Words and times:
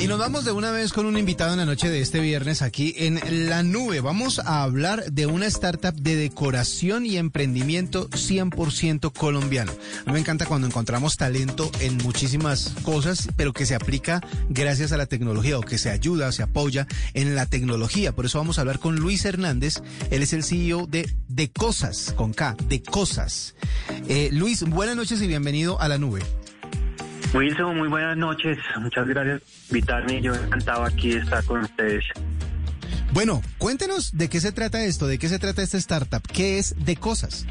Y 0.00 0.06
nos 0.06 0.18
vamos 0.18 0.46
de 0.46 0.52
una 0.52 0.70
vez 0.70 0.94
con 0.94 1.04
un 1.04 1.18
invitado 1.18 1.52
en 1.52 1.58
la 1.58 1.66
noche 1.66 1.90
de 1.90 2.00
este 2.00 2.20
viernes 2.20 2.62
aquí 2.62 2.94
en 2.96 3.20
La 3.50 3.62
Nube. 3.62 4.00
Vamos 4.00 4.38
a 4.38 4.62
hablar 4.62 5.12
de 5.12 5.26
una 5.26 5.44
startup 5.44 5.92
de 5.94 6.16
decoración 6.16 7.04
y 7.04 7.18
emprendimiento 7.18 8.08
100% 8.08 9.12
colombiano. 9.12 9.72
A 9.72 10.06
mí 10.06 10.14
me 10.14 10.20
encanta 10.20 10.46
cuando 10.46 10.66
encontramos 10.66 11.18
talento 11.18 11.70
en 11.80 11.98
muchísimas 11.98 12.72
cosas, 12.82 13.28
pero 13.36 13.52
que 13.52 13.66
se 13.66 13.74
aplica 13.74 14.22
gracias 14.48 14.92
a 14.92 14.96
la 14.96 15.04
tecnología 15.04 15.58
o 15.58 15.60
que 15.60 15.76
se 15.76 15.90
ayuda, 15.90 16.32
se 16.32 16.44
apoya 16.44 16.86
en 17.12 17.34
la 17.34 17.44
tecnología. 17.44 18.12
Por 18.12 18.24
eso 18.24 18.38
vamos 18.38 18.56
a 18.56 18.62
hablar 18.62 18.78
con 18.78 18.96
Luis 18.96 19.26
Hernández. 19.26 19.82
Él 20.10 20.22
es 20.22 20.32
el 20.32 20.44
CEO 20.44 20.86
de 20.86 21.14
De 21.28 21.50
Cosas, 21.50 22.14
con 22.16 22.32
K, 22.32 22.56
De 22.70 22.82
Cosas. 22.82 23.54
Eh, 24.08 24.30
Luis, 24.32 24.62
buenas 24.62 24.96
noches 24.96 25.20
y 25.20 25.26
bienvenido 25.26 25.78
a 25.78 25.88
La 25.88 25.98
Nube. 25.98 26.22
Wilson, 27.32 27.76
muy 27.76 27.88
buenas 27.88 28.16
noches. 28.16 28.58
Muchas 28.80 29.06
gracias 29.06 29.40
por 29.40 29.76
invitarme. 29.76 30.20
Yo 30.20 30.34
encantado 30.34 30.84
aquí 30.84 31.12
de 31.12 31.20
estar 31.20 31.44
con 31.44 31.60
ustedes. 31.60 32.04
Bueno, 33.12 33.40
cuéntenos 33.58 34.16
de 34.16 34.28
qué 34.28 34.40
se 34.40 34.52
trata 34.52 34.82
esto, 34.84 35.06
de 35.06 35.18
qué 35.18 35.28
se 35.28 35.38
trata 35.38 35.62
esta 35.62 35.78
startup, 35.78 36.22
qué 36.32 36.58
es 36.58 36.74
de 36.84 36.96
cosas. 36.96 37.46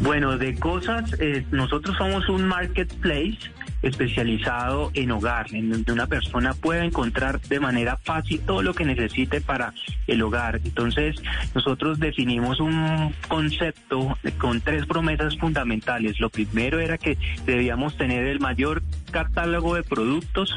Bueno, 0.00 0.36
de 0.38 0.54
cosas, 0.56 1.12
eh, 1.18 1.44
nosotros 1.50 1.96
somos 1.96 2.28
un 2.28 2.46
marketplace 2.46 3.38
especializado 3.84 4.90
en 4.94 5.10
hogar, 5.10 5.46
en 5.54 5.70
donde 5.70 5.92
una 5.92 6.06
persona 6.06 6.54
pueda 6.54 6.84
encontrar 6.84 7.40
de 7.42 7.60
manera 7.60 7.96
fácil 7.98 8.40
todo 8.40 8.62
lo 8.62 8.74
que 8.74 8.84
necesite 8.84 9.40
para 9.40 9.72
el 10.06 10.22
hogar. 10.22 10.60
Entonces, 10.64 11.16
nosotros 11.54 12.00
definimos 12.00 12.60
un 12.60 13.14
concepto 13.28 14.16
con 14.38 14.60
tres 14.60 14.86
promesas 14.86 15.36
fundamentales. 15.36 16.18
Lo 16.18 16.30
primero 16.30 16.80
era 16.80 16.98
que 16.98 17.18
debíamos 17.46 17.96
tener 17.96 18.26
el 18.26 18.40
mayor 18.40 18.82
catálogo 19.10 19.74
de 19.74 19.82
productos 19.82 20.52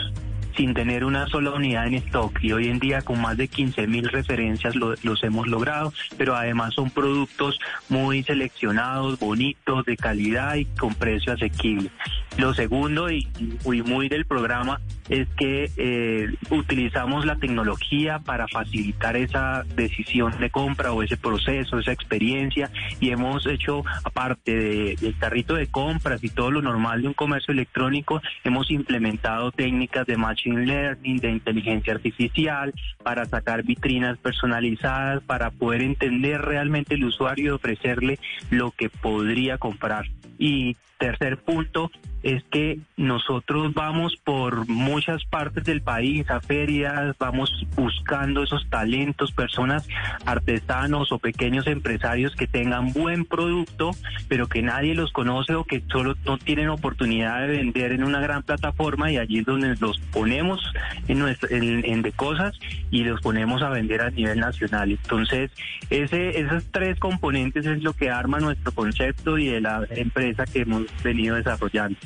sin 0.56 0.74
tener 0.74 1.06
una 1.06 1.28
sola 1.28 1.52
unidad 1.52 1.86
en 1.86 1.94
stock 1.96 2.40
y 2.42 2.52
hoy 2.52 2.68
en 2.70 2.80
día 2.80 3.04
con 3.04 3.22
más 3.22 3.38
de 3.38 3.48
15 3.48 3.86
mil 3.86 4.10
referencias 4.10 4.76
lo, 4.76 4.96
los 5.04 5.24
hemos 5.24 5.48
logrado, 5.48 5.94
pero 6.18 6.36
además 6.36 6.74
son 6.74 6.90
productos 6.90 7.60
muy 7.90 8.24
seleccionados, 8.24 9.20
bonitos, 9.20 9.86
de 9.86 9.96
calidad 9.96 10.56
y 10.56 10.66
con 10.66 10.96
precio 10.96 11.34
asequible. 11.34 11.92
Lo 12.38 12.54
segundo 12.54 13.10
y, 13.10 13.28
y 13.40 13.82
muy 13.82 14.10
del 14.10 14.26
programa 14.26 14.80
es 15.10 15.28
que 15.38 15.72
eh, 15.78 16.28
utilizamos 16.50 17.26
la 17.26 17.38
tecnología 17.38 18.20
para 18.20 18.48
facilitar 18.48 19.16
esa 19.16 19.64
decisión 19.76 20.38
de 20.40 20.50
compra 20.50 20.92
o 20.92 21.04
ese 21.04 21.18
proceso, 21.18 21.80
esa 21.80 21.92
experiencia 21.92 22.70
y 23.00 23.12
hemos 23.12 23.46
hecho, 23.46 23.84
aparte 24.04 24.56
de, 24.56 24.96
del 25.00 25.18
carrito 25.18 25.56
de 25.56 25.68
compras 25.68 26.24
y 26.24 26.30
todo 26.30 26.52
lo 26.52 26.62
normal 26.62 27.02
de 27.02 27.08
un 27.08 27.14
comercio 27.14 27.54
electrónico, 27.54 28.22
hemos 28.44 28.70
implementado 28.70 29.52
técnicas 29.52 30.06
de 30.06 30.18
machine 30.18 30.66
learning, 30.66 31.18
de 31.18 31.32
inteligencia 31.32 31.94
artificial, 31.94 32.74
para 33.04 33.26
sacar 33.26 33.64
vitrinas 33.64 34.18
personalizadas, 34.18 35.24
para 35.24 35.52
poder 35.52 35.82
entender 35.82 36.42
realmente 36.42 36.96
el 36.96 37.06
usuario 37.06 37.46
y 37.46 37.50
ofrecerle 37.50 38.20
lo 38.50 38.72
que 38.72 38.90
podría 38.90 39.58
comprar. 39.58 40.06
Y 40.38 40.76
tercer 40.98 41.38
punto 41.38 41.92
es 42.24 42.44
que 42.52 42.80
nosotros 42.98 43.74
vamos 43.74 44.18
por 44.18 44.68
muchas 44.68 45.24
partes 45.26 45.64
del 45.64 45.82
país 45.82 46.30
a 46.30 46.42
ferias, 46.42 47.16
vamos 47.20 47.50
buscando 47.76 48.44
esos 48.44 48.68
talentos, 48.70 49.32
personas 49.32 49.88
artesanos 50.26 51.12
o 51.12 51.20
pequeños 51.20 51.68
empresarios 51.68 52.36
que 52.36 52.48
tengan 52.48 52.92
buen 52.92 53.24
producto, 53.24 53.92
pero 54.28 54.48
que 54.48 54.62
nadie 54.62 54.96
los 54.96 55.12
conoce 55.12 55.54
o 55.56 55.64
que 55.64 55.84
solo 55.92 56.16
no 56.26 56.38
tienen 56.38 56.70
oportunidad 56.70 57.42
de 57.42 57.48
vender 57.48 57.92
en 57.94 58.04
una 58.04 58.20
gran 58.20 58.44
plataforma 58.44 59.12
y 59.12 59.18
allí 59.18 59.40
es 59.40 59.46
donde 59.46 59.76
los 59.80 60.00
ponemos 60.12 60.60
en, 61.08 61.20
nuestra, 61.20 61.50
en, 61.56 61.86
en 61.86 62.02
de 62.02 62.12
cosas 62.12 62.58
y 62.92 63.04
los 63.04 63.22
ponemos 63.22 63.62
a 63.62 63.70
vender 63.70 64.02
a 64.02 64.10
nivel 64.10 64.40
nacional. 64.40 64.92
Entonces, 64.92 65.52
ese, 65.90 66.40
esos 66.40 66.66
tres 66.72 67.00
componentes 67.00 67.66
es 67.66 67.84
lo 67.84 67.94
que 67.94 68.10
arma 68.10 68.40
nuestro 68.40 68.72
concepto 68.72 69.38
y 69.38 69.48
de 69.48 69.62
la 69.62 69.86
empresa 69.90 70.46
que 70.46 70.62
hemos 70.62 70.86
venido 71.04 71.36
desarrollando. 71.36 71.98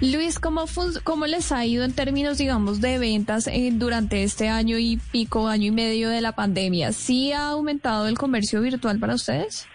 Luis, 0.00 0.38
¿cómo, 0.38 0.66
¿cómo 1.04 1.26
les 1.26 1.52
ha 1.52 1.64
ido 1.64 1.82
en 1.82 1.94
términos, 1.94 2.36
digamos, 2.36 2.82
de 2.82 2.98
ventas 2.98 3.46
eh, 3.46 3.70
durante 3.72 4.24
este 4.24 4.48
año 4.48 4.76
y 4.78 4.98
pico, 5.10 5.48
año 5.48 5.68
y 5.68 5.70
medio 5.70 6.10
de 6.10 6.20
la 6.20 6.32
pandemia? 6.32 6.92
¿Sí 6.92 7.32
ha 7.32 7.48
aumentado 7.48 8.06
el 8.06 8.18
comercio 8.18 8.60
virtual 8.60 8.98
para 8.98 9.14
ustedes? 9.14 9.66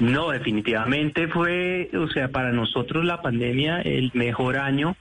No, 0.00 0.30
definitivamente 0.30 1.28
fue, 1.28 1.90
o 1.94 2.08
sea, 2.08 2.28
para 2.28 2.52
nosotros 2.52 3.04
la 3.04 3.20
pandemia 3.20 3.82
el 3.82 4.10
mejor 4.14 4.56
año 4.56 4.96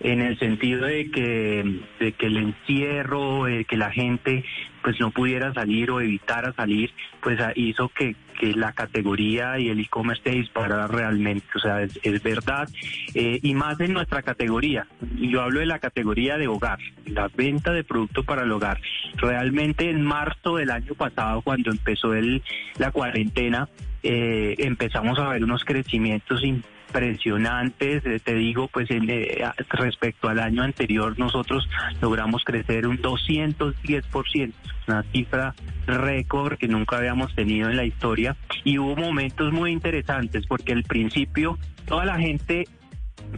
en 0.00 0.20
el 0.20 0.38
sentido 0.38 0.86
de 0.86 1.10
que, 1.10 1.80
de 1.98 2.12
que 2.12 2.26
el 2.26 2.36
encierro, 2.36 3.44
de 3.44 3.64
que 3.64 3.76
la 3.76 3.90
gente 3.90 4.44
pues 4.82 5.00
no 5.00 5.10
pudiera 5.10 5.52
salir 5.52 5.90
o 5.90 6.00
evitara 6.00 6.52
salir, 6.52 6.92
pues 7.20 7.38
hizo 7.56 7.88
que, 7.88 8.14
que 8.38 8.54
la 8.54 8.72
categoría 8.72 9.58
y 9.58 9.68
el 9.68 9.80
e-commerce 9.80 10.22
se 10.22 10.30
disparara 10.30 10.86
realmente, 10.86 11.46
o 11.54 11.58
sea, 11.58 11.82
es, 11.82 11.98
es 12.02 12.22
verdad, 12.22 12.68
eh, 13.14 13.40
y 13.42 13.54
más 13.54 13.78
en 13.80 13.92
nuestra 13.92 14.22
categoría, 14.22 14.86
yo 15.16 15.42
hablo 15.42 15.60
de 15.60 15.66
la 15.66 15.80
categoría 15.80 16.38
de 16.38 16.46
hogar, 16.46 16.78
la 17.06 17.28
venta 17.28 17.72
de 17.72 17.84
productos 17.84 18.24
para 18.24 18.42
el 18.42 18.52
hogar. 18.52 18.80
Realmente 19.16 19.90
en 19.90 20.02
marzo 20.02 20.56
del 20.56 20.70
año 20.70 20.94
pasado, 20.94 21.42
cuando 21.42 21.70
empezó 21.70 22.14
el, 22.14 22.42
la 22.78 22.92
cuarentena, 22.92 23.68
eh, 24.02 24.54
empezamos 24.58 25.18
a 25.18 25.28
ver 25.28 25.44
unos 25.44 25.64
crecimientos 25.64 26.42
impresionantes, 26.44 28.04
eh, 28.06 28.20
te 28.22 28.34
digo, 28.34 28.68
pues 28.68 28.88
eh, 28.90 29.44
respecto 29.70 30.28
al 30.28 30.38
año 30.38 30.62
anterior 30.62 31.18
nosotros 31.18 31.68
logramos 32.00 32.44
crecer 32.44 32.86
un 32.86 32.98
210%, 32.98 34.52
una 34.86 35.02
cifra 35.12 35.54
récord 35.86 36.58
que 36.58 36.68
nunca 36.68 36.98
habíamos 36.98 37.34
tenido 37.34 37.68
en 37.68 37.76
la 37.76 37.84
historia. 37.84 38.36
Y 38.64 38.78
hubo 38.78 38.96
momentos 38.96 39.52
muy 39.52 39.72
interesantes 39.72 40.46
porque 40.46 40.72
al 40.72 40.84
principio 40.84 41.58
toda 41.86 42.04
la 42.04 42.18
gente 42.18 42.66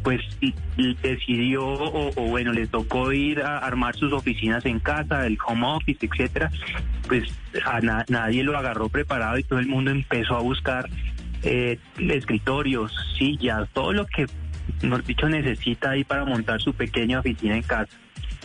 pues 0.03 0.21
decidió 1.03 1.67
o, 1.67 2.13
bueno 2.29 2.53
les 2.53 2.71
tocó 2.71 3.13
ir 3.13 3.43
a 3.43 3.59
armar 3.59 3.97
sus 3.97 4.13
oficinas 4.13 4.65
en 4.65 4.79
casa 4.79 5.27
el 5.27 5.37
home 5.47 5.67
office 5.67 6.07
etcétera 6.07 6.51
pues 7.09 7.25
a 7.67 7.81
na 7.81 8.05
nadie 8.09 8.43
lo 8.45 8.57
agarró 8.57 8.89
preparado 8.89 9.39
y 9.39 9.43
todo 9.43 9.59
el 9.59 9.67
mundo 9.67 9.91
empezó 9.91 10.37
a 10.37 10.41
buscar 10.41 10.89
eh, 11.43 11.79
escritorios 11.99 12.93
sillas 13.19 13.69
todo 13.73 13.93
lo 13.93 14.07
que 14.07 14.27
mejor 14.83 15.05
dicho 15.05 15.29
necesita 15.29 15.91
ahí 15.91 16.05
para 16.05 16.25
montar 16.25 16.61
su 16.61 16.73
pequeña 16.73 17.21
oficina 17.21 17.57
en 17.57 17.63
casa 17.63 17.97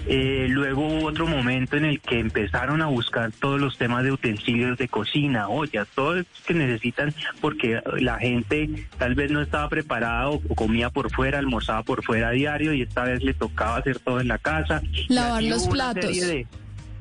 eh, 0.07 0.47
luego 0.49 0.87
hubo 0.87 1.07
otro 1.07 1.27
momento 1.27 1.77
en 1.77 1.85
el 1.85 1.99
que 1.99 2.19
empezaron 2.19 2.81
a 2.81 2.87
buscar 2.87 3.31
todos 3.31 3.59
los 3.59 3.77
temas 3.77 4.03
de 4.03 4.11
utensilios 4.11 4.77
de 4.77 4.87
cocina, 4.87 5.47
ollas, 5.49 5.87
todo 5.95 6.15
lo 6.15 6.25
que 6.45 6.53
necesitan, 6.53 7.13
porque 7.41 7.81
la 7.97 8.17
gente 8.19 8.87
tal 8.97 9.15
vez 9.15 9.31
no 9.31 9.41
estaba 9.41 9.67
preparada 9.69 10.29
o, 10.29 10.39
comía 10.55 10.89
por 10.89 11.11
fuera, 11.11 11.39
almorzaba 11.39 11.83
por 11.83 12.03
fuera 12.03 12.29
a 12.29 12.31
diario 12.31 12.73
y 12.73 12.81
esta 12.83 13.03
vez 13.03 13.23
le 13.23 13.33
tocaba 13.33 13.77
hacer 13.77 13.99
todo 13.99 14.19
en 14.19 14.27
la 14.27 14.37
casa. 14.37 14.81
Lavar 15.07 15.43
los 15.43 15.67
platos. 15.67 16.17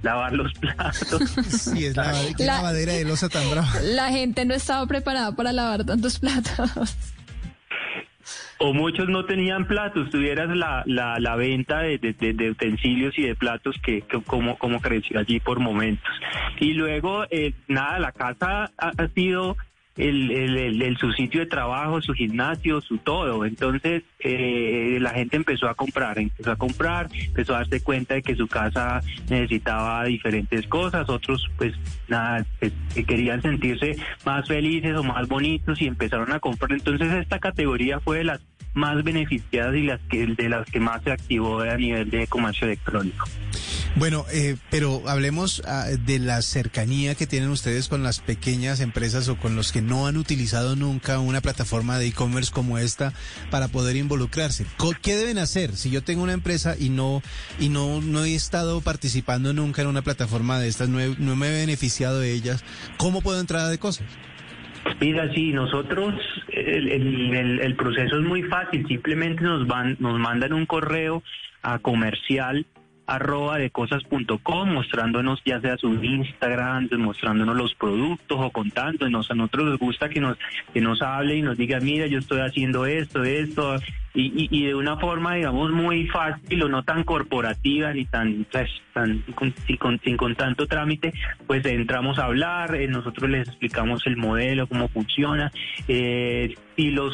Lavar 0.03 0.33
los 0.33 0.53
platos. 0.61 1.31
Sí, 1.49 1.87
es 1.87 1.97
la, 1.97 2.13
la 2.39 2.57
lavadera 2.57 2.93
de 2.93 3.05
losa 3.05 3.29
tan 3.29 3.49
brava. 3.51 3.73
La 3.83 4.11
gente 4.11 4.45
no 4.45 4.55
estaba 4.55 4.87
preparada 4.87 5.35
para 5.35 5.53
lavar 5.53 5.85
tantos 5.85 6.19
platos 6.19 6.71
o 8.65 8.73
muchos 8.73 9.11
no 9.11 9.27
tenían 9.27 9.67
platos, 9.67 10.09
tuvieras 10.09 10.49
la, 10.57 10.83
la, 10.87 11.19
la 11.19 11.37
venta 11.37 11.81
de, 11.81 11.99
de, 11.99 12.51
utensilios 12.51 13.13
y 13.19 13.25
de 13.25 13.35
platos 13.35 13.77
que, 13.85 14.03
como, 14.27 14.57
como 14.57 14.81
creció 14.81 15.21
allí 15.21 15.39
por 15.39 15.61
momentos. 15.61 16.11
Y 16.61 16.73
luego, 16.73 17.27
eh, 17.31 17.53
nada, 17.69 17.99
la 17.99 18.13
casa 18.13 18.71
ha, 18.79 19.09
sido 19.09 19.59
el, 19.99 20.31
el, 20.31 20.57
el, 20.57 20.83
el, 20.83 20.97
su 20.97 21.13
sitio 21.13 21.41
de 21.41 21.47
trabajo, 21.47 22.01
su 22.01 22.15
gimnasio, 22.15 22.81
su 22.81 22.97
todo. 22.97 23.45
Entonces 23.45 24.03
eh, 24.19 24.97
la 24.99 25.11
gente 25.11 25.37
empezó 25.37 25.69
a 25.69 25.75
comprar, 25.75 26.19
empezó 26.19 26.53
a 26.53 26.57
comprar, 26.57 27.09
empezó 27.13 27.55
a 27.55 27.59
darse 27.59 27.83
cuenta 27.83 28.15
de 28.15 28.23
que 28.23 28.35
su 28.35 28.49
casa 28.49 29.03
necesitaba 29.29 30.05
diferentes 30.05 30.67
cosas, 30.69 31.07
otros 31.11 31.51
pues 31.59 31.75
nada, 32.09 32.47
que 32.61 33.05
querían 33.05 33.43
sentirse 33.43 33.97
más 34.25 34.49
felices 34.49 34.97
o 34.97 35.05
más 35.05 35.29
bonitos 35.29 35.83
y 35.83 35.87
empezaron 35.87 36.33
a 36.33 36.41
comprar. 36.41 36.73
Entonces 36.73 37.13
esta 37.13 37.39
categoría 37.39 38.01
fue 38.01 38.19
de 38.19 38.25
las 38.25 38.41
más 38.75 39.03
beneficiadas 39.05 39.75
y 39.77 39.83
las 39.83 40.01
que 40.11 40.27
de 40.27 40.49
las 40.49 40.67
que 40.67 40.81
más 40.81 41.03
se 41.05 41.13
activó 41.13 41.61
a 41.61 41.77
nivel 41.77 42.11
de 42.11 42.27
comercio 42.27 42.67
electrónico. 42.67 43.27
Bueno, 43.97 44.25
eh, 44.33 44.57
pero 44.71 45.09
hablemos 45.09 45.63
ah, 45.67 45.87
de 46.05 46.19
la 46.19 46.43
cercanía 46.43 47.15
que 47.15 47.29
tienen 47.29 47.51
ustedes 47.51 47.87
con 47.87 48.03
las 48.03 48.19
pequeñas 48.19 48.81
empresas 48.81 49.29
o 49.29 49.37
con 49.37 49.55
los 49.55 49.71
que 49.71 49.83
no 49.83 50.09
han 50.09 50.17
utilizado 50.17 50.75
nunca 50.75 51.21
una 51.21 51.41
plataforma 51.41 51.97
de 52.01 52.09
e-commerce 52.09 52.51
como 52.53 52.79
esta 52.79 53.13
para 53.53 53.69
poder 53.69 53.95
involucrarse. 53.95 54.67
¿Qué 55.01 55.15
deben 55.17 55.39
hacer 55.39 55.77
si 55.77 55.91
yo 55.91 56.03
tengo 56.03 56.25
una 56.25 56.33
empresa 56.33 56.75
y 56.77 56.89
no 56.89 57.23
y 57.61 57.69
no 57.69 58.01
no 58.01 58.25
he 58.25 58.35
estado 58.35 58.81
participando 58.81 59.53
nunca 59.53 59.83
en 59.83 59.89
una 59.89 60.03
plataforma 60.03 60.59
de 60.59 60.67
estas, 60.67 60.89
no, 60.89 60.99
he- 61.01 61.15
no 61.19 61.37
me 61.37 61.47
he 61.49 61.53
beneficiado 61.61 62.19
de 62.19 62.33
ellas? 62.33 62.65
¿Cómo 62.97 63.21
puedo 63.21 63.39
entrar 63.39 63.63
a 63.67 63.69
de 63.69 63.79
cosas? 63.79 64.05
Mira, 65.01 65.33
sí, 65.35 65.53
nosotros 65.53 66.15
el- 66.49 67.61
el 67.61 67.75
proceso 67.77 68.17
es 68.17 68.23
muy 68.23 68.43
fácil, 68.45 68.87
simplemente 68.87 69.43
nos 69.43 69.67
van, 69.67 69.97
nos 69.99 70.19
mandan 70.19 70.53
un 70.53 70.67
correo 70.67 71.23
a 71.63 71.79
comercial 71.79 72.65
arroba 73.07 73.59
de 73.59 73.71
cosas.com 73.71 74.73
mostrándonos 74.73 75.43
ya 75.45 75.61
sea 75.61 75.77
su 75.77 75.93
Instagram, 75.93 76.89
mostrándonos 76.99 77.57
los 77.57 77.75
productos 77.75 78.39
o 78.41 78.51
contándonos. 78.51 79.31
A 79.31 79.35
nosotros 79.35 79.71
nos 79.71 79.79
gusta 79.79 80.09
que 80.09 80.21
nos, 80.21 80.39
que 80.73 80.81
nos 80.81 81.03
hable 81.03 81.37
y 81.37 81.43
nos 81.43 81.57
diga, 81.57 81.81
mira, 81.81 82.07
yo 82.07 82.19
estoy 82.19 82.41
haciendo 82.41 82.87
esto, 82.87 83.25
esto, 83.25 83.77
y, 84.17 84.49
y, 84.49 84.67
de 84.67 84.77
una 84.77 84.97
forma, 84.97 85.35
digamos, 85.35 85.73
muy 85.73 86.07
fácil 86.07 86.63
o 86.63 86.69
no 86.69 86.85
tan 86.85 87.03
corporativa 87.03 87.93
ni 87.93 88.05
tan, 88.05 88.47
pues, 88.51 88.71
tan 88.93 89.19
con, 89.35 89.53
sin, 89.67 89.77
con, 89.77 90.01
sin 90.05 90.17
con 90.17 90.37
tanto 90.37 90.69
trámite, 90.69 91.13
pues 91.49 91.67
entramos 91.67 92.21
a 92.21 92.27
hablar, 92.27 92.77
eh, 92.77 92.87
nosotros 92.87 93.29
les 93.29 93.49
explicamos 93.49 94.07
el 94.07 94.17
modelo, 94.17 94.69
cómo 94.69 94.87
funciona, 94.87 95.51
eh, 95.89 96.55
y 96.77 96.91
los 96.91 97.13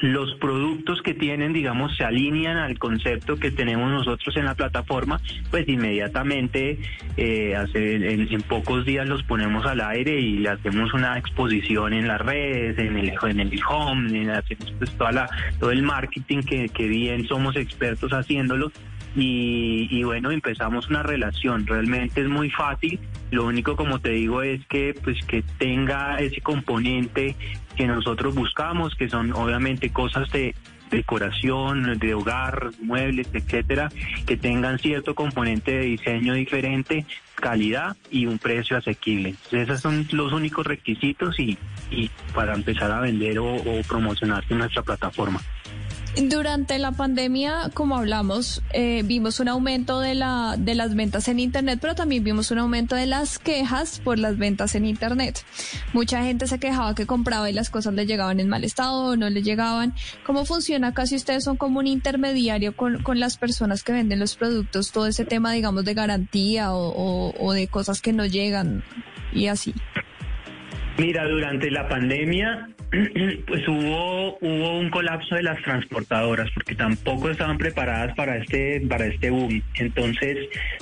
los 0.00 0.34
productos 0.34 1.02
que 1.02 1.14
tienen, 1.14 1.52
digamos, 1.52 1.96
se 1.96 2.04
alinean 2.04 2.56
al 2.56 2.78
concepto 2.78 3.36
que 3.36 3.50
tenemos 3.50 3.90
nosotros 3.90 4.36
en 4.36 4.46
la 4.46 4.54
plataforma, 4.54 5.20
pues 5.50 5.68
inmediatamente 5.68 6.78
eh, 7.16 7.54
hace, 7.54 8.12
en, 8.12 8.42
pocos 8.42 8.84
días 8.84 9.06
los 9.08 9.22
ponemos 9.22 9.64
al 9.66 9.80
aire 9.80 10.18
y 10.18 10.38
le 10.38 10.50
hacemos 10.50 10.92
una 10.94 11.18
exposición 11.18 11.92
en 11.92 12.08
las 12.08 12.20
redes, 12.20 12.78
en 12.78 12.96
el, 12.96 13.12
en 13.22 13.40
el 13.40 13.60
home, 13.68 14.22
en, 14.22 14.32
pues 14.78 14.90
toda 14.96 15.12
la, 15.12 15.28
todo 15.60 15.70
el 15.70 15.82
marketing 15.82 16.42
que, 16.42 16.68
que 16.68 16.88
bien 16.88 17.26
somos 17.26 17.56
expertos 17.56 18.12
haciéndolo. 18.12 18.72
Y, 19.14 19.88
y 19.90 20.02
bueno, 20.04 20.30
empezamos 20.30 20.88
una 20.88 21.02
relación. 21.02 21.66
Realmente 21.66 22.22
es 22.22 22.28
muy 22.28 22.50
fácil. 22.50 22.98
Lo 23.30 23.46
único, 23.46 23.76
como 23.76 23.98
te 23.98 24.10
digo, 24.10 24.42
es 24.42 24.64
que 24.66 24.94
pues 25.02 25.22
que 25.26 25.42
tenga 25.58 26.18
ese 26.18 26.40
componente 26.40 27.36
que 27.76 27.86
nosotros 27.86 28.34
buscamos, 28.34 28.94
que 28.94 29.08
son 29.08 29.32
obviamente 29.32 29.90
cosas 29.90 30.30
de 30.30 30.54
decoración, 30.90 31.98
de 31.98 32.14
hogar, 32.14 32.70
muebles, 32.82 33.28
etcétera, 33.32 33.90
que 34.26 34.36
tengan 34.36 34.78
cierto 34.78 35.14
componente 35.14 35.72
de 35.72 35.84
diseño 35.84 36.34
diferente, 36.34 37.06
calidad 37.34 37.96
y 38.10 38.26
un 38.26 38.38
precio 38.38 38.76
asequible. 38.76 39.30
Entonces, 39.30 39.62
esos 39.62 39.80
son 39.80 40.06
los 40.12 40.32
únicos 40.32 40.66
requisitos 40.66 41.40
y, 41.40 41.58
y 41.90 42.10
para 42.34 42.54
empezar 42.54 42.90
a 42.92 43.00
vender 43.00 43.38
o, 43.38 43.54
o 43.54 43.82
promocionarse 43.88 44.52
en 44.52 44.58
nuestra 44.58 44.82
plataforma. 44.82 45.40
Durante 46.14 46.78
la 46.78 46.92
pandemia, 46.92 47.70
como 47.72 47.96
hablamos, 47.96 48.62
eh, 48.74 49.02
vimos 49.02 49.40
un 49.40 49.48
aumento 49.48 49.98
de, 49.98 50.14
la, 50.14 50.56
de 50.58 50.74
las 50.74 50.94
ventas 50.94 51.26
en 51.28 51.40
Internet, 51.40 51.78
pero 51.80 51.94
también 51.94 52.22
vimos 52.22 52.50
un 52.50 52.58
aumento 52.58 52.94
de 52.96 53.06
las 53.06 53.38
quejas 53.38 53.98
por 53.98 54.18
las 54.18 54.36
ventas 54.36 54.74
en 54.74 54.84
Internet. 54.84 55.42
Mucha 55.94 56.22
gente 56.22 56.46
se 56.46 56.58
quejaba 56.58 56.94
que 56.94 57.06
compraba 57.06 57.48
y 57.48 57.54
las 57.54 57.70
cosas 57.70 57.94
le 57.94 58.04
llegaban 58.04 58.40
en 58.40 58.48
mal 58.50 58.62
estado 58.62 59.04
o 59.04 59.16
no 59.16 59.30
le 59.30 59.42
llegaban. 59.42 59.94
¿Cómo 60.26 60.44
funciona 60.44 60.88
acá 60.88 61.06
si 61.06 61.16
ustedes 61.16 61.44
son 61.44 61.56
como 61.56 61.78
un 61.78 61.86
intermediario 61.86 62.76
con, 62.76 63.02
con 63.02 63.18
las 63.18 63.38
personas 63.38 63.82
que 63.82 63.92
venden 63.92 64.20
los 64.20 64.36
productos? 64.36 64.92
Todo 64.92 65.06
ese 65.06 65.24
tema, 65.24 65.52
digamos, 65.52 65.86
de 65.86 65.94
garantía 65.94 66.72
o, 66.72 67.52
de 67.54 67.68
cosas 67.68 68.02
que 68.02 68.12
no 68.12 68.26
llegan 68.26 68.84
y 69.32 69.46
así. 69.46 69.72
Mira, 70.98 71.26
durante 71.26 71.70
la 71.70 71.88
pandemia 71.88 72.68
pues 73.46 73.66
hubo 73.68 74.36
hubo 74.40 74.78
un 74.78 74.90
colapso 74.90 75.34
de 75.34 75.42
las 75.42 75.60
transportadoras 75.62 76.50
porque 76.52 76.74
tampoco 76.74 77.30
estaban 77.30 77.58
preparadas 77.58 78.14
para 78.14 78.36
este 78.36 78.80
para 78.88 79.06
este 79.06 79.30
boom. 79.30 79.62
Entonces, 79.76 80.36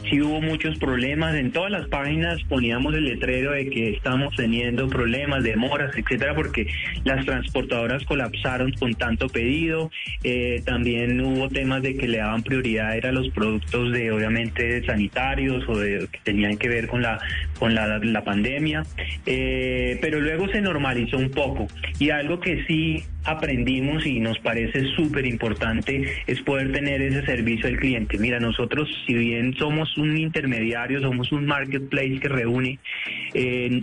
sí 0.08 0.20
hubo 0.20 0.40
muchos 0.40 0.78
problemas 0.78 1.36
en 1.36 1.52
todas 1.52 1.70
las 1.70 1.86
páginas 1.88 2.42
poníamos 2.48 2.94
el 2.94 3.04
letrero 3.04 3.52
de 3.52 3.68
que 3.70 3.90
estamos 3.90 4.34
teniendo 4.36 4.88
problemas, 4.88 5.42
demoras, 5.44 5.96
etcétera, 5.96 6.34
porque 6.34 6.66
las 7.04 7.24
transportadoras 7.24 8.04
colapsaron 8.04 8.72
con 8.72 8.94
tanto 8.94 9.28
pedido. 9.28 9.90
Eh, 10.24 10.62
también 10.64 11.20
hubo 11.20 11.48
temas 11.48 11.82
de 11.82 11.96
que 11.96 12.08
le 12.08 12.18
daban 12.18 12.42
prioridad 12.42 12.96
era 12.96 13.12
los 13.12 13.28
productos 13.30 13.92
de 13.92 14.10
obviamente 14.10 14.84
sanitarios 14.84 15.68
o 15.68 15.78
de 15.78 16.08
que 16.10 16.18
tenían 16.24 16.56
que 16.56 16.68
ver 16.68 16.88
con 16.88 17.02
la 17.02 17.20
con 17.58 17.74
la, 17.74 18.24
pandemia. 18.24 18.82
Eh, 19.26 19.98
pero 20.00 20.20
luego 20.20 20.48
se 20.48 20.60
normalizó 20.60 21.16
un 21.16 21.30
poco. 21.30 21.68
Y 22.00 22.08
algo 22.08 22.40
que 22.40 22.64
sí 22.64 23.04
aprendimos 23.24 24.06
y 24.06 24.20
nos 24.20 24.38
parece 24.38 24.86
súper 24.96 25.26
importante 25.26 26.02
es 26.26 26.40
poder 26.40 26.72
tener 26.72 27.02
ese 27.02 27.24
servicio 27.26 27.68
al 27.68 27.76
cliente. 27.76 28.16
Mira, 28.16 28.40
nosotros 28.40 28.88
si 29.06 29.12
bien 29.12 29.54
somos 29.58 29.98
un 29.98 30.16
intermediario, 30.16 31.02
somos 31.02 31.30
un 31.30 31.44
marketplace 31.44 32.18
que 32.18 32.28
reúne, 32.30 32.78
eh, 33.34 33.82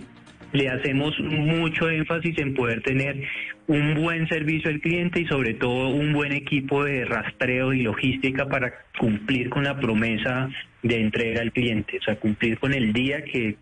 le 0.52 0.68
hacemos 0.68 1.14
mucho 1.20 1.88
énfasis 1.88 2.36
en 2.38 2.54
poder 2.54 2.82
tener 2.82 3.22
un 3.68 3.94
buen 3.94 4.26
servicio 4.28 4.68
al 4.68 4.80
cliente 4.80 5.20
y 5.20 5.26
sobre 5.26 5.54
todo 5.54 5.90
un 5.90 6.12
buen 6.12 6.32
equipo 6.32 6.84
de 6.84 7.04
rastreo 7.04 7.72
y 7.72 7.82
logística 7.82 8.48
para 8.48 8.72
cumplir 8.98 9.48
con 9.48 9.62
la 9.62 9.78
promesa 9.78 10.48
de 10.82 11.00
entrega 11.00 11.42
al 11.42 11.52
cliente, 11.52 11.98
o 11.98 12.02
sea, 12.02 12.16
cumplir 12.16 12.58
con 12.58 12.74
el 12.74 12.92
día 12.92 13.22
que 13.22 13.56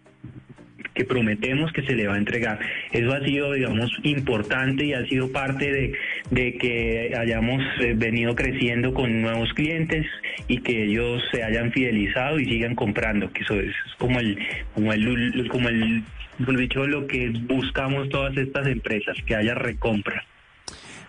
que 0.96 1.04
prometemos 1.04 1.72
que 1.72 1.82
se 1.82 1.94
le 1.94 2.08
va 2.08 2.14
a 2.14 2.18
entregar. 2.18 2.58
Eso 2.90 3.12
ha 3.12 3.20
sido, 3.20 3.52
digamos, 3.52 3.92
importante 4.02 4.86
y 4.86 4.94
ha 4.94 5.06
sido 5.06 5.30
parte 5.30 5.70
de, 5.70 5.92
de 6.30 6.54
que 6.54 7.12
hayamos 7.16 7.62
eh, 7.80 7.94
venido 7.94 8.34
creciendo 8.34 8.94
con 8.94 9.22
nuevos 9.22 9.52
clientes 9.52 10.06
y 10.48 10.58
que 10.58 10.84
ellos 10.84 11.22
se 11.30 11.44
hayan 11.44 11.70
fidelizado 11.70 12.40
y 12.40 12.46
sigan 12.46 12.74
comprando, 12.74 13.30
que 13.32 13.42
eso 13.42 13.60
es 13.60 13.74
como 13.98 14.18
el, 14.18 14.38
como 14.74 14.92
el, 14.92 15.48
como 15.48 15.68
el, 15.68 16.02
como 16.44 16.58
dicho, 16.58 16.86
lo 16.86 17.06
que 17.06 17.28
buscamos 17.28 18.08
todas 18.08 18.36
estas 18.36 18.66
empresas, 18.66 19.16
que 19.26 19.36
haya 19.36 19.54
recompra. 19.54 20.24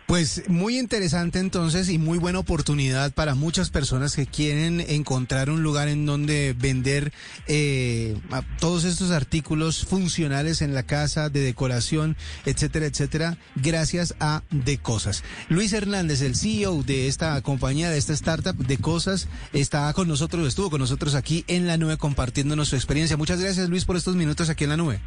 Pues 0.08 0.44
muy 0.48 0.80
interesante 0.80 1.38
entonces 1.38 1.90
y 1.90 1.98
muy 1.98 2.18
buena 2.18 2.40
oportunidad 2.40 3.12
para 3.12 3.36
muchas 3.36 3.70
personas 3.70 4.16
que 4.16 4.26
quieren 4.26 4.80
encontrar 4.80 5.50
un 5.50 5.64
lugar 5.64 5.90
en 5.90 6.06
donde 6.06 6.56
vender 6.58 7.12
eh, 7.46 8.18
todos 8.62 8.86
estos 8.86 9.12
artículos 9.12 9.84
funcionales 9.84 10.62
en 10.62 10.74
la 10.74 10.84
casa, 10.84 11.28
de 11.28 11.42
decoración, 11.42 12.16
etcétera, 12.46 12.86
etcétera, 12.86 13.38
gracias 13.56 14.16
a 14.22 14.44
De 14.50 14.78
Cosas. 14.78 15.26
Luis 15.50 15.74
Hernández, 15.74 16.22
el 16.22 16.38
CEO 16.38 16.84
de 16.84 17.10
esta 17.10 17.42
compañía, 17.42 17.90
de 17.90 17.98
esta 17.98 18.14
startup 18.14 18.56
De 18.56 18.78
Cosas, 18.78 19.28
está 19.52 19.92
con 19.92 20.08
nosotros, 20.08 20.48
estuvo 20.48 20.70
con 20.70 20.80
nosotros 20.80 21.16
aquí 21.16 21.44
en 21.50 21.68
la 21.68 21.76
nube 21.76 21.98
compartiéndonos 21.98 22.70
su 22.70 22.78
experiencia. 22.78 23.18
Muchas 23.18 23.42
gracias 23.42 23.68
Luis 23.68 23.84
por 23.84 23.98
estos 23.98 24.16
minutos 24.16 24.50
aquí 24.50 24.64
en 24.64 24.70
la 24.70 24.78
nube. 24.78 25.02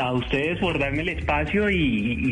A 0.00 0.12
ustedes 0.12 0.58
por 0.58 0.78
darme 0.78 1.02
el 1.02 1.08
espacio 1.10 1.70
y, 1.70 1.76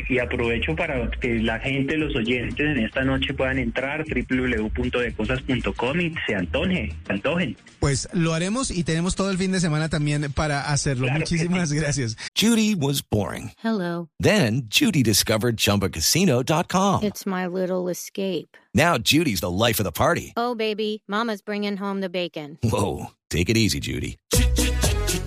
y- 0.08 0.14
y 0.14 0.18
aprovecho 0.18 0.74
para 0.76 1.10
que 1.20 1.34
la 1.40 1.58
gente, 1.60 1.96
los 1.96 2.14
oyentes 2.16 2.58
en 2.60 2.84
esta 2.84 3.04
noche 3.04 3.32
puedan 3.32 3.58
entrar 3.58 4.04
www.decosas.com 4.04 6.00
y 6.00 6.14
se 6.26 6.34
antoje, 6.34 6.92
se 7.06 7.12
antojen. 7.12 7.56
Pues 7.80 8.08
lo 8.12 8.34
haremos 8.34 8.70
y 8.70 8.82
tenemos 8.84 9.14
todo 9.14 9.30
el 9.30 9.38
fin 9.38 9.52
de 9.52 9.60
semana 9.60 9.88
también 9.88 10.32
para 10.32 10.72
hacerlo. 10.72 11.06
Claro 11.06 11.20
que 11.20 11.26
sí. 11.26 11.34
Muchísimas 11.36 11.72
gracias. 11.72 12.16
Judy 12.38 12.74
was 12.74 13.02
boring. 13.08 13.52
Hello. 13.62 14.08
Then 14.20 14.68
Judy 14.68 15.02
discovered 15.02 15.56
ChumbaCasino.com. 15.56 17.02
It's 17.04 17.24
my 17.26 17.46
little 17.46 17.88
escape. 17.90 18.56
Now 18.74 18.98
Judy's 18.98 19.40
the 19.40 19.50
life 19.50 19.78
of 19.80 19.84
the 19.84 19.92
party. 19.92 20.32
Oh, 20.36 20.54
baby, 20.54 21.02
Mama's 21.06 21.40
bringing 21.42 21.76
home 21.76 22.00
the 22.00 22.08
bacon. 22.10 22.58
Whoa, 22.62 23.12
take 23.30 23.48
it 23.48 23.56
easy, 23.56 23.78
Judy. 23.80 24.16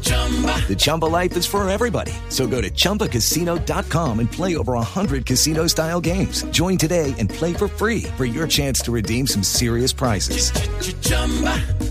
The 0.08 0.76
Chumba 0.78 1.06
life 1.06 1.38
is 1.38 1.46
for 1.46 1.68
everybody. 1.70 2.12
So 2.30 2.48
go 2.48 2.62
to 2.62 2.70
ChumbaCasino.com 2.70 4.20
and 4.20 4.32
play 4.32 4.58
over 4.58 4.74
100 4.74 5.26
casino 5.26 5.68
style 5.68 6.02
games. 6.02 6.44
Join 6.52 6.78
today 6.78 7.16
and 7.18 7.30
play 7.30 7.54
for 7.54 7.70
free 7.70 8.04
for 8.18 8.26
your 8.26 8.48
chance 8.48 8.82
to 8.82 8.92
redeem 8.92 9.28
some 9.28 9.44
serious 9.44 9.94
prizes. 9.94 10.52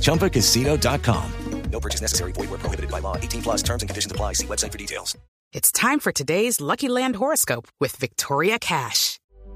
ChumbaCasino.com. 0.01 1.33
No 1.71 1.81
purchase 1.81 2.01
necessary. 2.01 2.33
Void 2.33 2.51
where 2.51 2.59
prohibited 2.59 2.91
by 2.91 3.01
law. 3.01 3.17
18 3.17 3.43
plus 3.43 3.63
terms 3.63 3.83
and 3.83 3.89
conditions 3.89 4.13
apply. 4.13 4.35
See 4.35 4.47
website 4.47 4.73
for 4.73 4.79
details. 4.79 5.17
It's 5.53 5.73
time 5.73 6.01
for 6.01 6.13
today's 6.13 6.61
Lucky 6.61 6.89
Land 6.89 7.17
horoscope 7.17 7.69
with 7.81 7.97
Victoria 7.97 8.59
Cash. 8.59 9.19